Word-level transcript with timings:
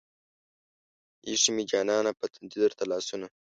ايښې 1.27 1.49
مې 1.55 1.63
جانانه 1.71 2.11
پۀ 2.19 2.25
تندي 2.33 2.57
درته 2.63 2.83
لاسونه 2.91 3.27